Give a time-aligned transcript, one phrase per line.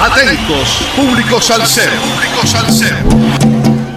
[0.00, 1.90] Atentos, público salsero.
[1.90, 2.96] Público salsero.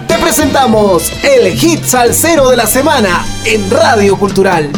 [0.08, 4.68] Te presentamos el hit salsero de la semana en Radio Cultural.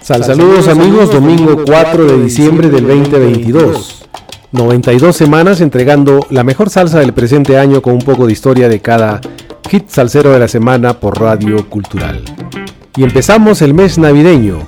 [0.00, 4.08] Sal saludos amigos, domingo 4 de diciembre del 2022.
[4.52, 8.80] 92 semanas entregando la mejor salsa del presente año con un poco de historia de
[8.80, 9.20] cada
[9.68, 12.22] hit salsero de la semana por Radio Cultural.
[12.96, 14.60] Y empezamos el mes navideño.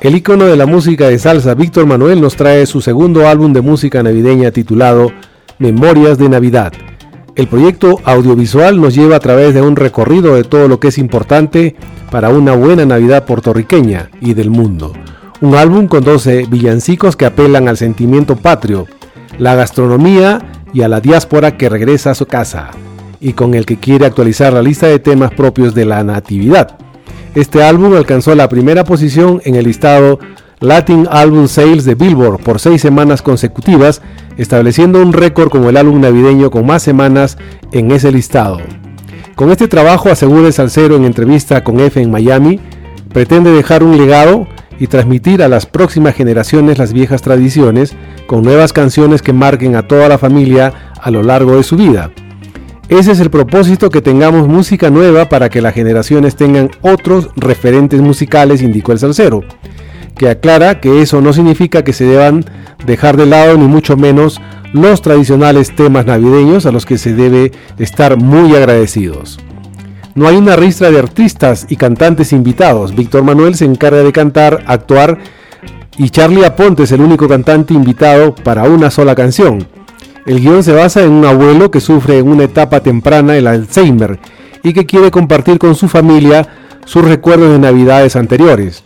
[0.00, 3.60] El icono de la música de salsa Víctor Manuel nos trae su segundo álbum de
[3.60, 5.12] música navideña titulado
[5.58, 6.72] Memorias de Navidad.
[7.34, 10.98] El proyecto audiovisual nos lleva a través de un recorrido de todo lo que es
[10.98, 11.76] importante
[12.10, 14.92] para una buena Navidad puertorriqueña y del mundo.
[15.40, 18.86] Un álbum con 12 villancicos que apelan al sentimiento patrio,
[19.38, 20.40] la gastronomía
[20.72, 22.70] y a la diáspora que regresa a su casa,
[23.20, 26.78] y con el que quiere actualizar la lista de temas propios de la Natividad.
[27.34, 30.18] Este álbum alcanzó la primera posición en el listado
[30.60, 34.02] Latin Album Sales de Billboard por seis semanas consecutivas,
[34.38, 37.38] estableciendo un récord como el álbum navideño con más semanas
[37.72, 38.58] en ese listado.
[39.36, 42.58] Con este trabajo, asegura el Salcero en entrevista con F en Miami,
[43.12, 44.48] pretende dejar un legado
[44.80, 47.94] y transmitir a las próximas generaciones las viejas tradiciones
[48.26, 52.10] con nuevas canciones que marquen a toda la familia a lo largo de su vida.
[52.88, 58.00] Ese es el propósito, que tengamos música nueva para que las generaciones tengan otros referentes
[58.00, 59.44] musicales, indicó el salsero,
[60.16, 62.46] que aclara que eso no significa que se deban
[62.86, 64.40] dejar de lado ni mucho menos
[64.72, 69.38] los tradicionales temas navideños a los que se debe estar muy agradecidos.
[70.14, 72.96] No hay una ristra de artistas y cantantes invitados.
[72.96, 75.18] Víctor Manuel se encarga de cantar, actuar
[75.98, 79.77] y Charlie Aponte es el único cantante invitado para una sola canción.
[80.28, 84.18] El guion se basa en un abuelo que sufre en una etapa temprana el Alzheimer
[84.62, 86.46] y que quiere compartir con su familia
[86.84, 88.84] sus recuerdos de navidades anteriores.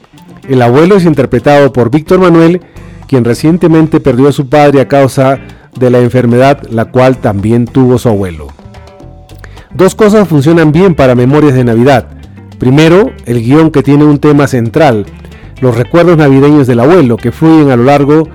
[0.49, 2.61] El abuelo es interpretado por Víctor Manuel,
[3.09, 5.41] quien recientemente perdió a su padre a causa
[5.77, 8.47] de la enfermedad la cual también tuvo su abuelo.
[9.75, 12.07] Dos cosas funcionan bien para Memorias de Navidad.
[12.61, 15.07] Primero, el guion que tiene un tema central,
[15.61, 18.29] los recuerdos navideños del abuelo que fluyen a lo largo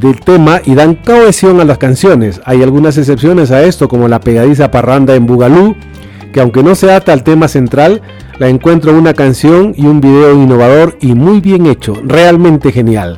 [0.00, 2.40] del tema y dan cohesión a las canciones.
[2.44, 5.76] Hay algunas excepciones a esto, como la pegadiza parranda en Bugalú,
[6.32, 8.02] que aunque no se ata al tema central,
[8.38, 13.16] la encuentro una canción y un video innovador y muy bien hecho, realmente genial.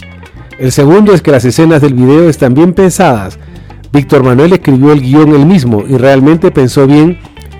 [0.58, 3.38] El segundo es que las escenas del video están bien pensadas.
[3.92, 7.18] Víctor Manuel escribió el guion él mismo y realmente pensó bien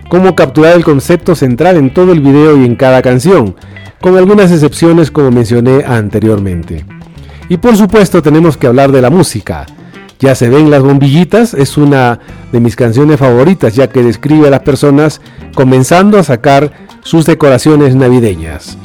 [0.08, 3.56] cómo capturar el concepto central en todo el video y en cada canción,
[4.00, 6.84] con algunas excepciones como mencioné anteriormente.
[7.48, 9.66] Y por supuesto tenemos que hablar de la música.
[10.18, 12.18] Ya se ven las bombillitas, es una
[12.52, 15.20] de mis canciones favoritas ya que describe a las personas
[15.54, 16.72] comenzando a sacar
[17.02, 18.76] sus decoraciones navideñas.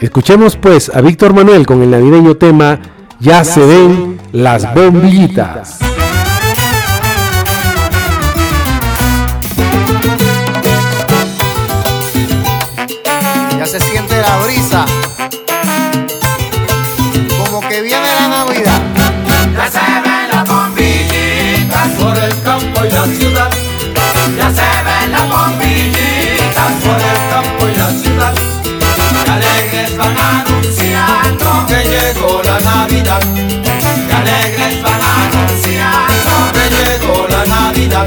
[0.00, 2.78] Escuchemos pues a Víctor Manuel con el navideño tema
[3.20, 5.78] Ya, se ven las bombillitas.
[13.58, 14.86] Ya se siente la brisa
[19.54, 19.68] Ya
[24.48, 28.34] se ven las bombillitas por el campo y la ciudad.
[29.24, 33.20] Que alegres van anunciando que llegó la Navidad.
[34.08, 38.06] Que alegres van anunciando que llegó la Navidad.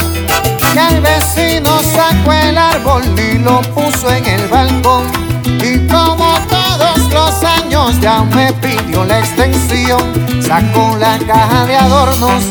[0.73, 5.03] Que el vecino sacó el árbol y lo puso en el balcón.
[5.45, 12.43] Y como todos los años ya me pidió la extensión, sacó la caja de adornos,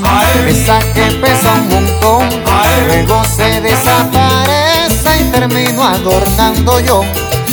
[0.46, 2.44] esa que pesa un montón
[2.86, 7.02] Luego se desaparece y termino adornando yo.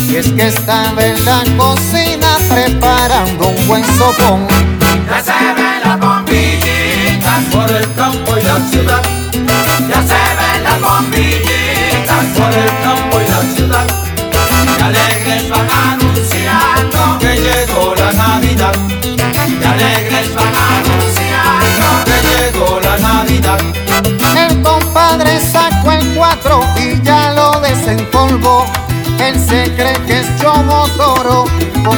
[0.09, 4.47] Y es que estaba en la cocina preparando un buen sopón.
[5.09, 9.01] Ya se ven las bombillitas por el campo y la ciudad.
[9.89, 13.10] Ya se ven las bombillitas por el campo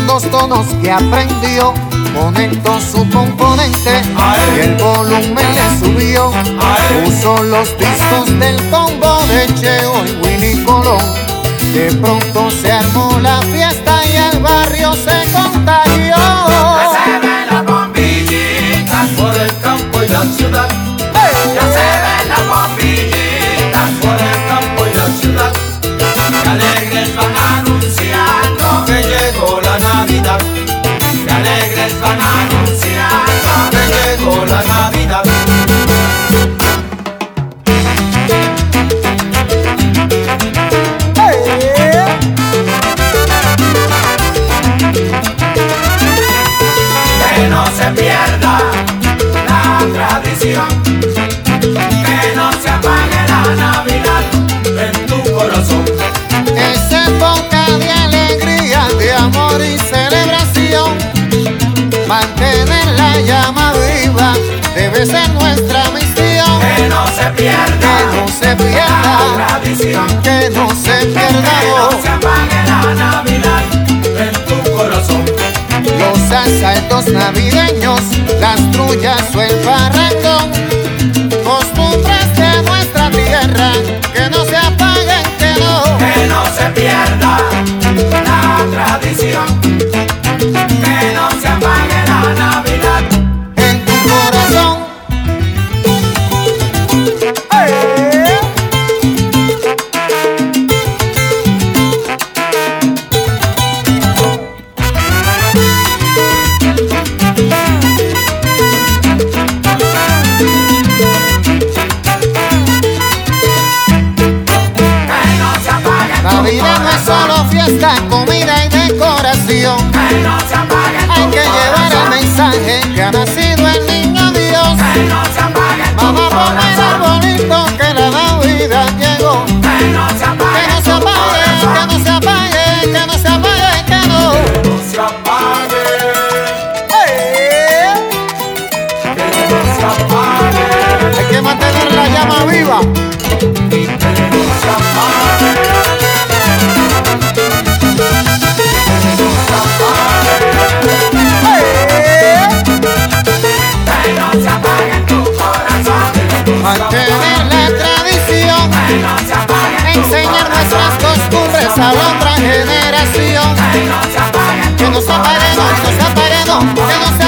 [0.07, 1.73] dos tonos que aprendió.
[2.13, 4.01] Conectó su componente
[4.55, 6.31] y el volumen le subió.
[7.07, 11.03] Usó los discos del combo de Cheo y Willy Colón.
[11.73, 16.15] De pronto se armó la fiesta y el barrio se contagió.
[17.05, 20.69] se ven las bombillitas por el campo y la ciudad.
[21.55, 21.92] Ya se
[65.03, 66.59] debe ser nuestra misión.
[66.75, 70.21] Que no se pierda, que no se pierda la tradición.
[70.21, 73.63] Que no se pierda, que no se apague la Navidad
[74.19, 75.25] en tu corazón.
[75.99, 78.01] Los asaltos navideños,
[78.39, 80.51] las trullas o el parrandón,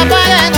[0.09, 0.54] que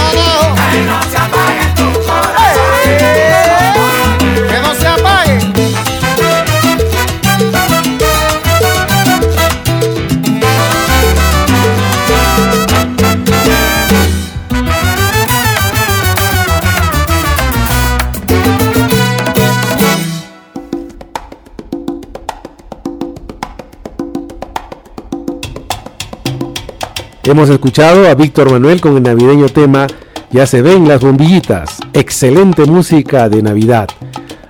[27.27, 29.85] Hemos escuchado a Víctor Manuel con el navideño tema
[30.31, 31.77] Ya se ven las bombillitas.
[31.91, 33.89] Excelente música de Navidad.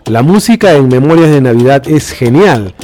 [0.06, 2.75] La música en Memorias de Navidad es genial.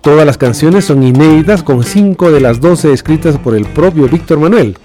[0.00, 4.40] Todas las canciones son inéditas con 5 de las 12 escritas por el propio Víctor
[4.40, 4.76] Manuel.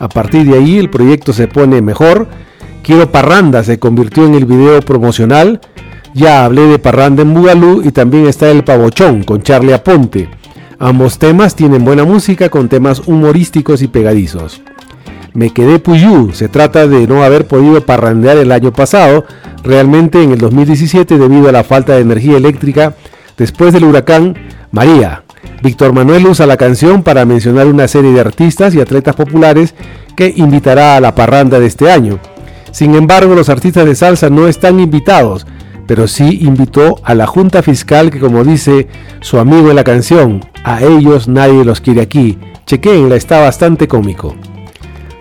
[0.00, 2.26] A partir de ahí el proyecto se pone mejor.
[2.82, 5.60] Quiero Parranda se convirtió en el video promocional.
[6.12, 10.41] Ya hablé de Parranda en Bugalú y también está El Pavochón con Charlie Aponte.
[10.82, 14.62] Ambos temas tienen buena música con temas humorísticos y pegadizos.
[15.32, 19.24] Me quedé Puyú, se trata de no haber podido parrandear el año pasado,
[19.62, 22.96] realmente en el 2017 debido a la falta de energía eléctrica
[23.38, 24.34] después del huracán
[24.72, 25.22] María.
[25.62, 29.76] Víctor Manuel usa la canción para mencionar una serie de artistas y atletas populares
[30.16, 32.18] que invitará a la parranda de este año.
[32.72, 35.46] Sin embargo, los artistas de salsa no están invitados,
[35.92, 38.88] pero sí invitó a la Junta Fiscal que como dice
[39.20, 42.38] su amigo en la canción, a ellos nadie los quiere aquí.
[42.64, 44.34] Chequenla, está bastante cómico.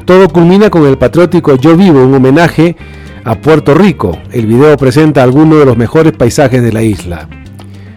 [0.05, 2.77] Todo culmina con el patriótico Yo Vivo, un homenaje
[3.25, 4.17] a Puerto Rico.
[4.31, 7.27] El video presenta algunos de los mejores paisajes de la isla.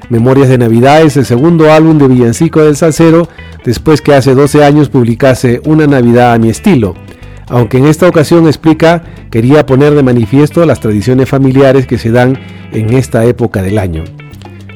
[0.09, 3.29] Memorias de Navidad es el segundo álbum de Villancico del Salcero
[3.65, 6.97] después que hace 12 años publicase Una Navidad a mi estilo.
[7.49, 12.39] Aunque en esta ocasión explica, quería poner de manifiesto las tradiciones familiares que se dan
[12.73, 14.05] en esta época del año.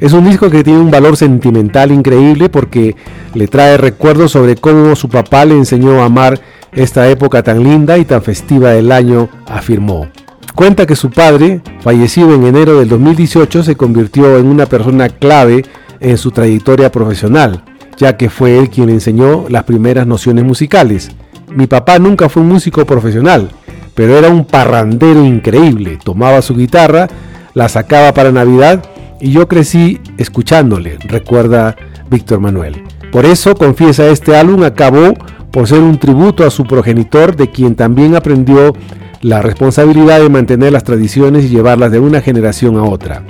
[0.01, 2.95] Es un disco que tiene un valor sentimental increíble porque
[3.35, 6.41] le trae recuerdos sobre cómo su papá le enseñó a amar
[6.73, 10.09] esta época tan linda y tan festiva del año, afirmó.
[10.55, 15.65] Cuenta que su padre, fallecido en enero del 2018, se convirtió en una persona clave
[16.01, 17.65] en su trayectoria profesional,
[17.97, 21.11] ya que fue él quien le enseñó las primeras nociones musicales.
[21.55, 23.51] Mi papá nunca fue un músico profesional,
[23.95, 25.99] pero era un parrandero increíble.
[26.03, 27.09] Tomaba su guitarra,
[27.55, 28.85] la sacaba para Navidad
[29.21, 31.77] y yo crecí escuchándole, recuerda
[32.11, 32.83] Víctor Manuel.
[33.11, 35.15] Por eso, confiesa, este álbum acabó
[35.51, 38.75] por ser un tributo a su progenitor, de quien también aprendió
[39.23, 43.25] la responsabilidad de mantener las tradiciones y llevarlas de una generación a otra.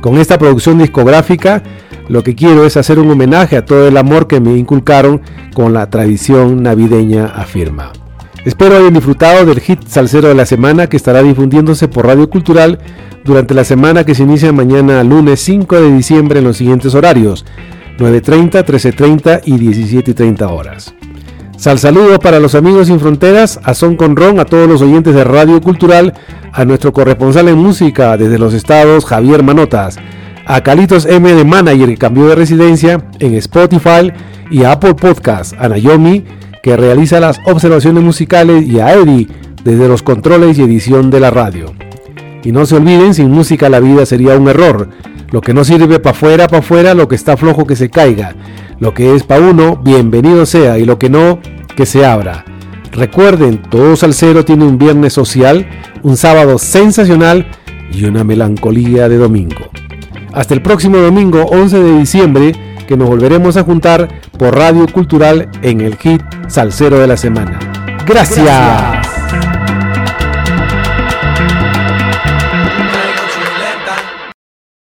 [0.00, 1.62] Con esta producción discográfica,
[2.08, 5.22] lo que quiero es hacer un homenaje a todo el amor que me inculcaron
[5.54, 7.92] con la tradición navideña, afirma.
[8.44, 12.78] Espero hayan disfrutado del hit salsero de la semana que estará difundiéndose por Radio Cultural
[13.24, 17.46] durante la semana que se inicia mañana lunes 5 de diciembre en los siguientes horarios
[17.98, 20.94] 9.30, 13.30 y 17.30 horas.
[21.56, 25.14] Sal saludo para los amigos sin fronteras, a Son con Ron, a todos los oyentes
[25.14, 26.12] de Radio Cultural,
[26.52, 29.96] a nuestro corresponsal en música desde los estados Javier Manotas,
[30.46, 34.12] a Calitos M de Manager que cambió de residencia en Spotify
[34.50, 36.24] y Apple Podcast, a Naomi
[36.62, 39.28] que realiza las observaciones musicales y a Eddie
[39.64, 41.74] desde los controles y edición de la radio.
[42.42, 44.88] Y no se olviden, sin música la vida sería un error.
[45.30, 48.34] Lo que no sirve para afuera, para afuera, lo que está flojo que se caiga.
[48.80, 51.38] Lo que es para uno, bienvenido sea, y lo que no,
[51.76, 52.44] que se abra.
[52.92, 55.66] Recuerden, todo salsero tiene un viernes social,
[56.02, 57.46] un sábado sensacional
[57.92, 59.70] y una melancolía de domingo.
[60.34, 62.52] Hasta el próximo domingo 11 de diciembre,
[62.88, 67.58] que nos volveremos a juntar por Radio Cultural en el hit Salsero de la Semana.
[68.04, 69.03] Gracias.